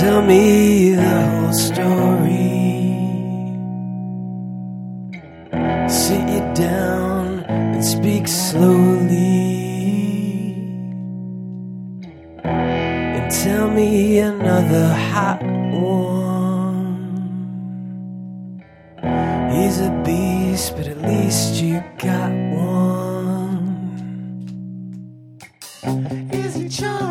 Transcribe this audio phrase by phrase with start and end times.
[0.00, 2.50] tell me the whole story.
[5.88, 9.22] Sit you down and speak slowly.
[12.42, 16.24] And tell me another hot one.
[19.52, 22.90] He's a beast, but at least you got one.
[26.32, 27.03] Is he charming?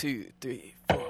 [0.00, 1.09] two, three, four.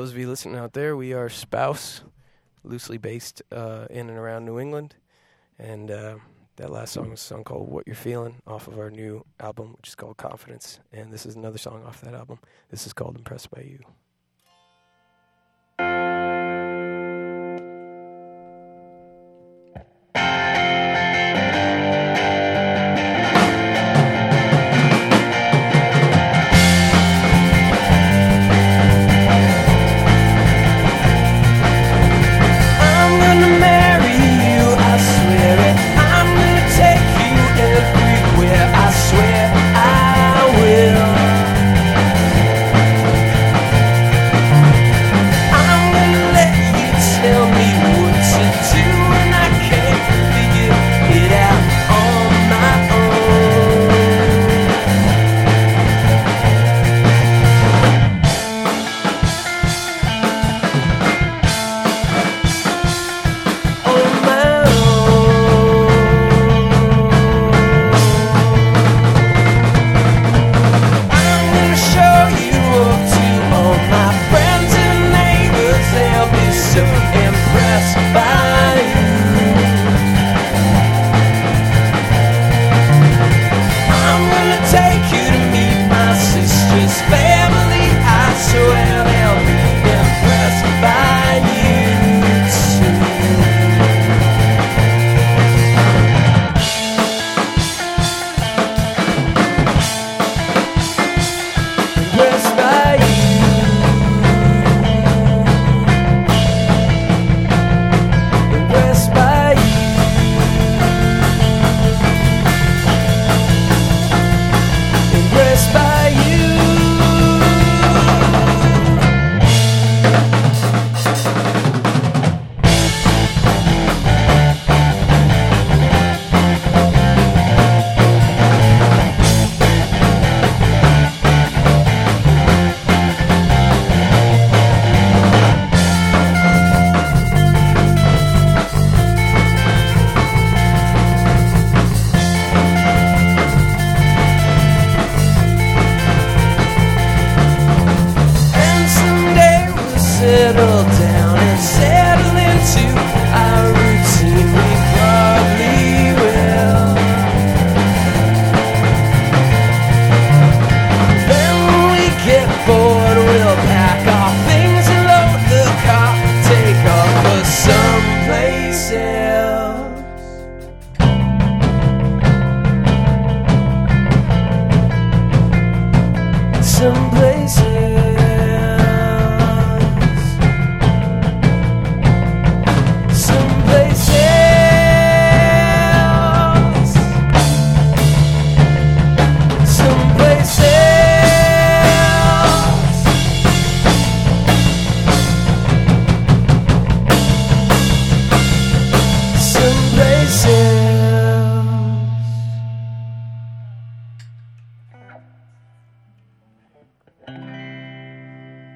[0.00, 2.00] those of you listening out there, we are Spouse,
[2.64, 4.94] loosely based uh, in and around New England.
[5.58, 6.14] And uh,
[6.56, 9.74] that last song was a song called What You're Feeling off of our new album,
[9.76, 10.80] which is called Confidence.
[10.90, 12.38] And this is another song off that album.
[12.70, 13.80] This is called Impressed by You.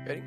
[0.06, 0.22] Ready?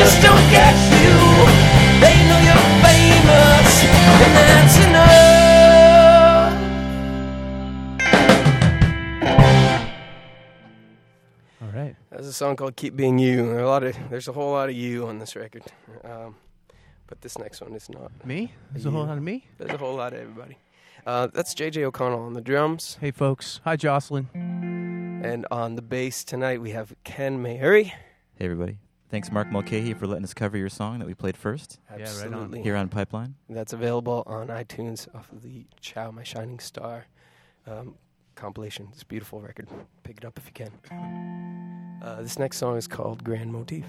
[0.00, 1.12] Just don't get you.
[2.02, 3.70] They know you're famous,
[4.24, 5.20] and that's enough.
[11.62, 11.94] All right.
[12.10, 14.52] There's a song called "Keep Being You." There are a lot of, there's a whole
[14.52, 15.62] lot of you on this record,
[16.04, 16.36] um,
[17.06, 18.10] but this next one is not.
[18.24, 18.52] Me?
[18.72, 19.44] There's a whole lot of me.
[19.58, 20.56] There's a whole lot of everybody.
[21.06, 23.60] Uh, that's JJ O'Connell on the drums, Hey, folks.
[23.64, 24.28] Hi, Jocelyn.
[25.24, 27.84] and on the bass tonight we have Ken Mayeri.
[27.86, 27.94] Hey,
[28.46, 28.78] everybody.
[29.10, 32.02] Thanks, Mark Mulcahy, for letting us cover your song that we played first Yeah, right
[32.02, 32.08] on.
[32.08, 32.62] Absolutely.
[32.62, 33.34] here on Pipeline.
[33.48, 37.06] That's available on iTunes off of the Ciao My Shining Star
[37.66, 37.96] um,
[38.36, 38.88] compilation.
[38.92, 39.66] It's a beautiful record.
[40.04, 41.98] Pick it up if you can.
[42.02, 43.84] Uh, this next song is called Grand Motif.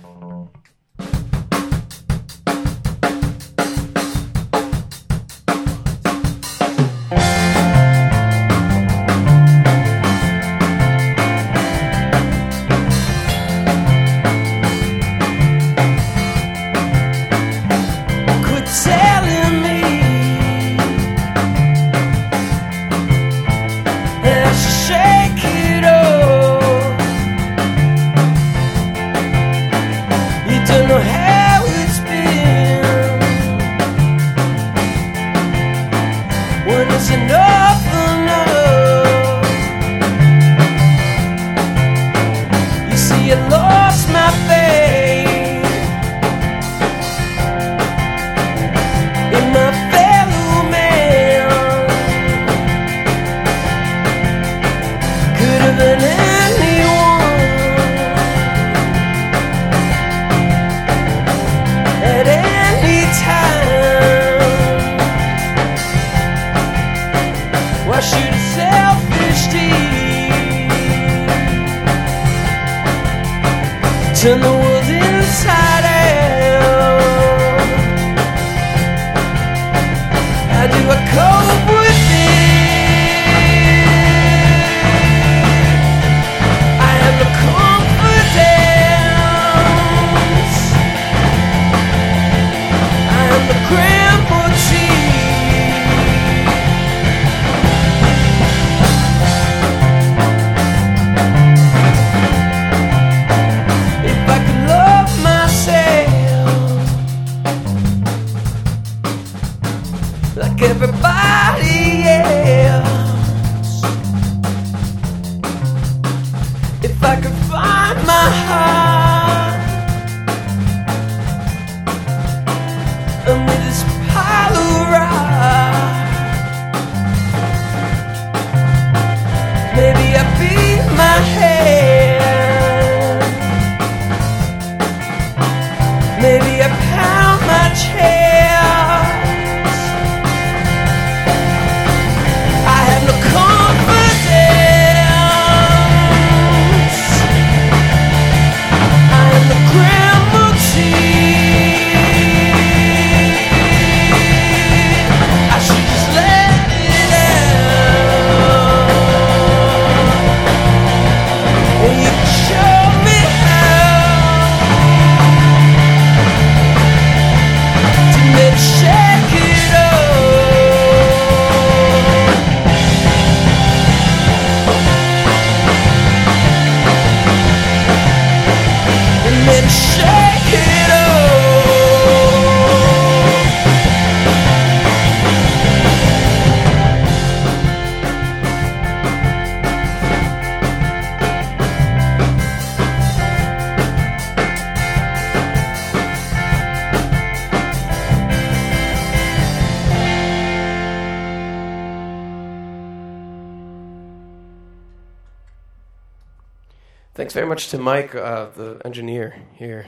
[207.14, 209.86] Thanks very much to Mike, uh, the engineer here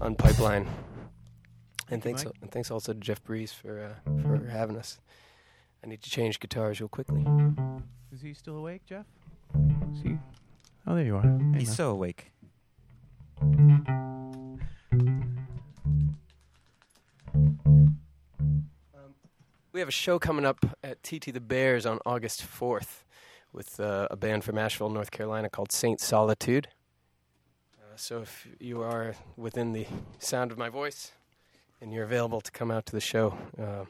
[0.00, 0.66] on Pipeline,
[1.90, 2.34] and thanks Mike.
[2.42, 4.98] and thanks also to Jeff Breeze for uh, for having us.
[5.82, 7.24] I need to change guitars real quickly.
[8.12, 9.06] Is he still awake, Jeff?
[9.94, 10.18] Is he?
[10.86, 11.22] Oh, there you are.
[11.22, 11.76] Hey, He's man.
[11.76, 12.30] so awake.
[19.72, 23.04] We have a show coming up at TT the Bears on August 4th
[23.52, 26.68] with uh, a band from Asheville, North Carolina called Saint Solitude.
[27.78, 29.86] Uh, so if you are within the
[30.18, 31.12] sound of my voice
[31.80, 33.84] and you're available to come out to the show, uh,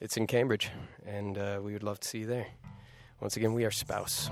[0.00, 0.70] it's in Cambridge,
[1.06, 2.48] and uh, we would love to see you there.
[3.20, 4.30] Once again, we are Spouse.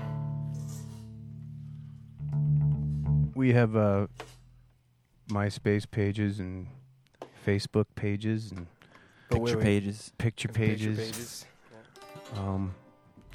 [3.33, 4.07] We have uh,
[5.29, 6.67] MySpace pages and
[7.45, 8.67] Facebook pages and
[9.29, 10.11] But where Picture pages.
[10.17, 10.97] picture Picture pages.
[10.97, 11.45] pages.
[12.37, 12.73] Um,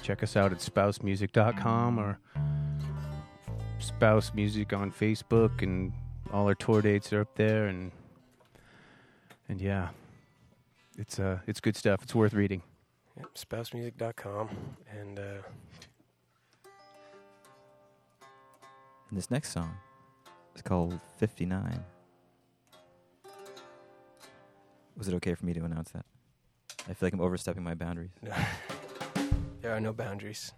[0.01, 2.19] check us out at spousemusic.com or
[3.79, 5.91] Spouse Music on Facebook, and
[6.31, 7.67] all our tour dates are up there.
[7.67, 7.91] And
[9.49, 9.89] and yeah,
[10.97, 12.03] it's uh, it's good stuff.
[12.03, 12.61] It's worth reading.
[13.17, 14.49] Yep, spousemusic.com.
[14.99, 15.41] And uh,
[19.11, 19.75] And this next song
[20.55, 21.83] is called 59.
[24.95, 26.05] Was it okay for me to announce that?
[26.89, 28.11] I feel like I'm overstepping my boundaries.
[29.61, 30.53] there are no boundaries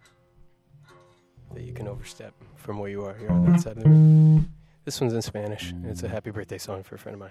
[1.52, 4.50] that you can overstep from where you are here on that side of the room.
[4.84, 7.30] This one's in Spanish, and it's a happy birthday song for a friend of mine.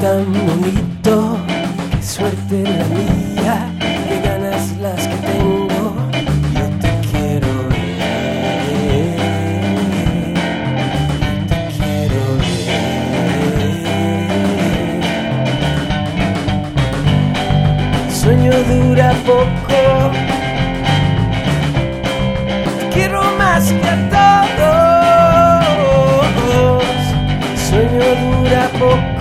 [0.00, 1.38] Tan bonito,
[1.90, 5.94] qué suerte la mía, qué ganas las que tengo,
[6.54, 9.16] yo te quiero ver,
[11.24, 12.90] yo te quiero ver.
[18.10, 19.80] Sueño dura poco,
[22.78, 23.96] te quiero más que a
[26.38, 26.84] todos.
[27.68, 29.15] Sueño dura poco.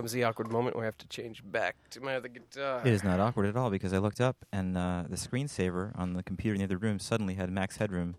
[0.00, 2.80] Comes the awkward moment where I have to change back to my other guitar.
[2.82, 6.14] It is not awkward at all because I looked up and uh, the screensaver on
[6.14, 8.14] the computer in the other room suddenly had max headroom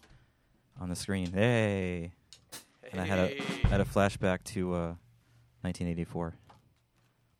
[0.79, 1.33] on the screen.
[1.33, 2.11] Hey!
[2.91, 4.93] And I had a had a flashback to uh,
[5.61, 6.35] 1984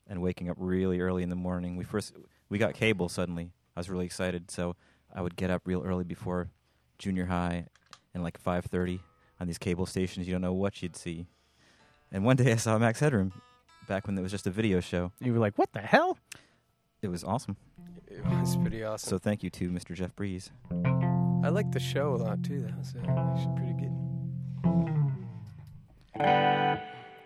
[0.07, 1.75] and waking up really early in the morning.
[1.75, 2.15] We first
[2.49, 3.51] we got cable suddenly.
[3.75, 4.75] I was really excited, so
[5.13, 6.49] I would get up real early before
[6.97, 7.67] junior high
[8.15, 9.01] and like 5:30
[9.39, 10.27] on these cable stations.
[10.27, 11.27] You don't know what you'd see.
[12.11, 13.33] And one day I saw Max Headroom
[13.91, 15.11] back when it was just a video show.
[15.19, 16.17] You were like, "What the hell?"
[17.01, 17.57] It was awesome.
[18.07, 19.09] It was pretty awesome.
[19.09, 19.93] So thank you to Mr.
[19.93, 20.49] Jeff Breeze.
[21.43, 22.61] I like the show a lot too.
[22.61, 22.99] That was uh,
[23.35, 23.91] actually pretty good.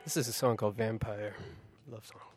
[0.05, 1.35] This is a song called Vampire.
[1.87, 2.34] Love song.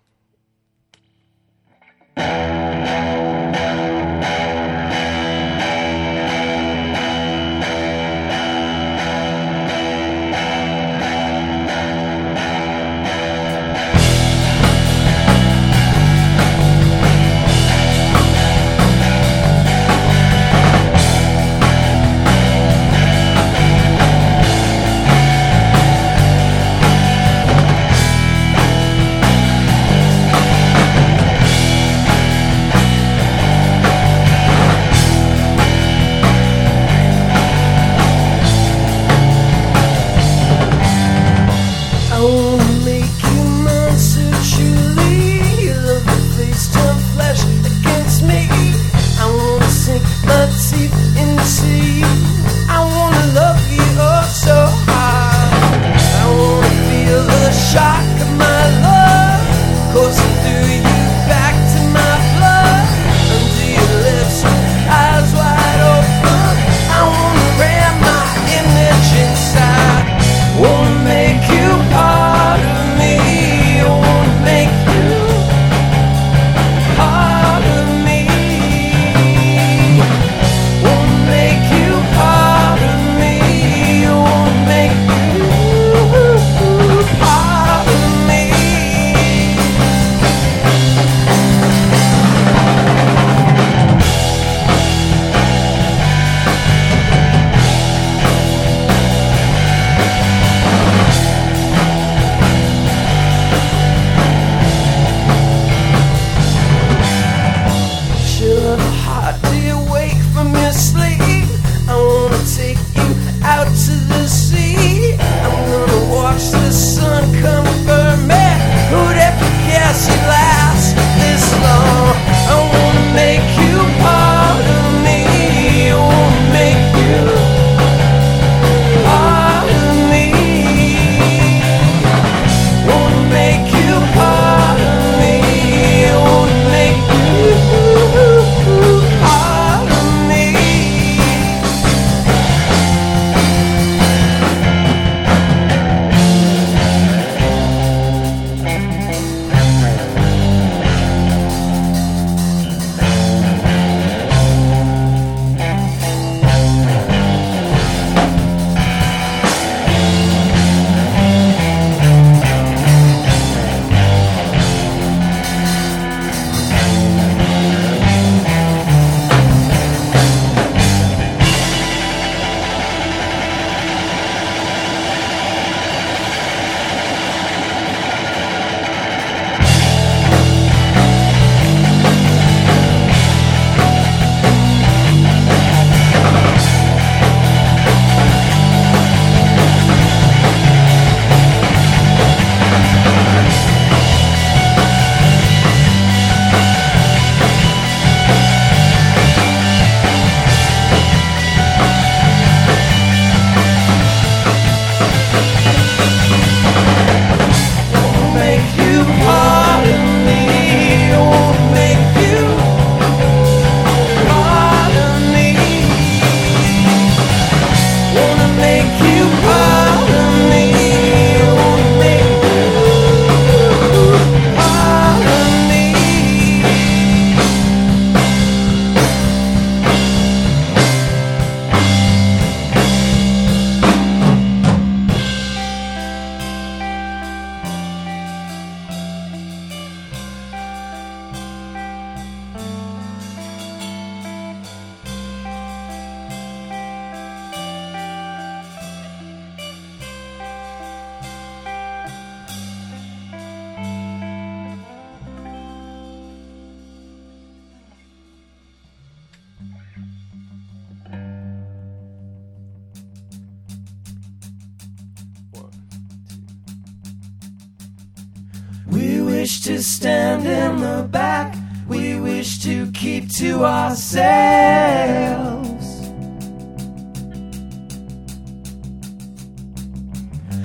[273.89, 275.87] ourselves.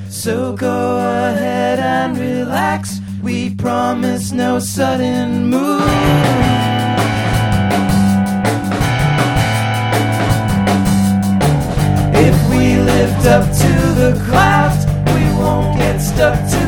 [0.10, 3.00] So go ahead and relax.
[3.22, 5.84] We promise no sudden move.
[13.26, 14.86] up to the clouds.
[15.16, 16.63] We won't get stuck to.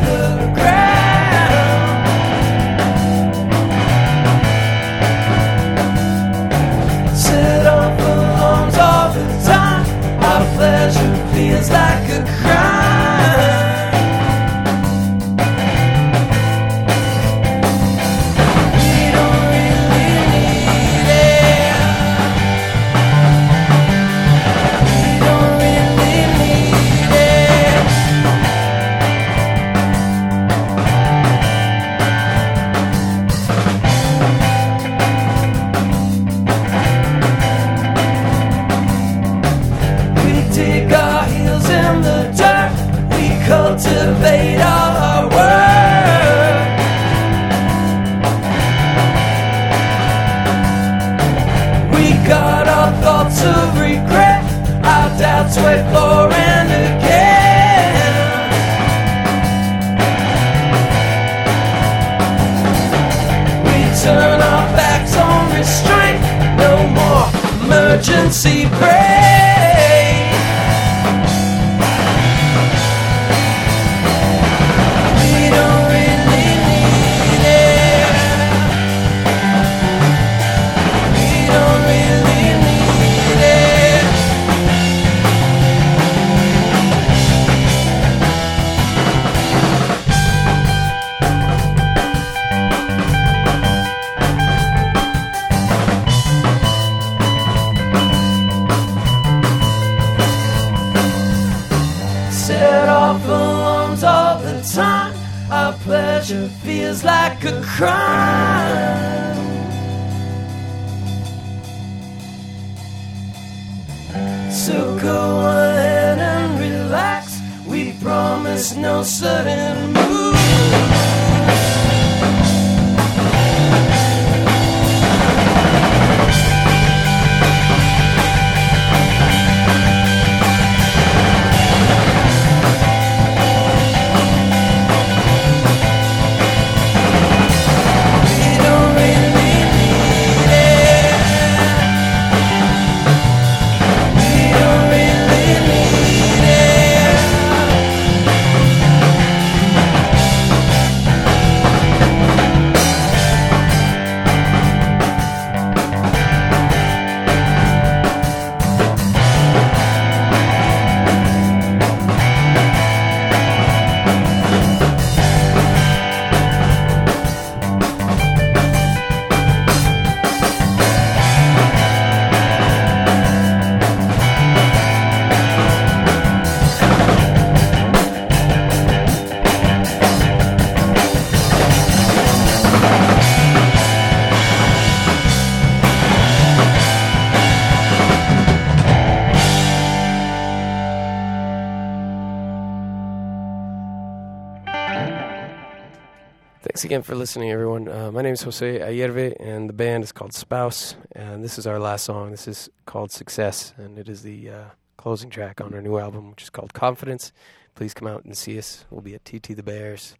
[196.86, 197.88] Again for listening, everyone.
[197.88, 200.94] Uh, my name is Jose Ayerve, and the band is called Spouse.
[201.16, 202.30] And this is our last song.
[202.30, 204.64] This is called Success, and it is the uh,
[204.96, 207.32] closing track on our new album, which is called Confidence.
[207.74, 208.84] Please come out and see us.
[208.88, 210.14] We'll be at TT the Bears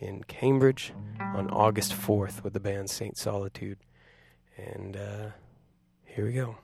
[0.00, 3.76] in Cambridge on August 4th with the band Saint Solitude.
[4.56, 5.26] And uh,
[6.06, 6.56] here we go.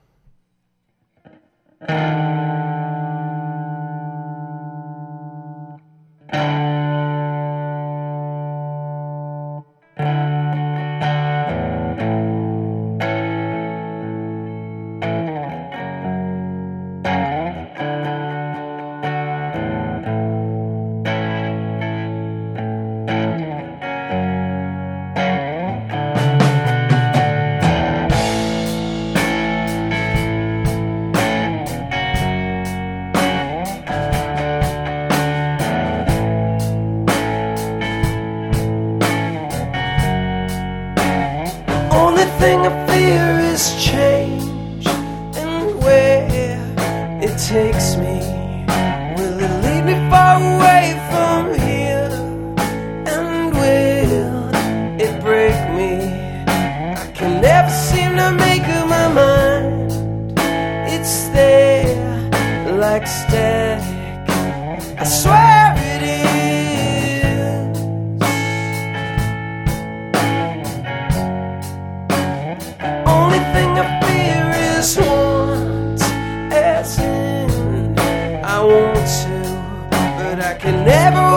[80.53, 81.32] I can never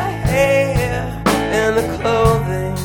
[0.00, 2.79] hair and the clothing.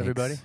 [0.00, 0.38] Everybody.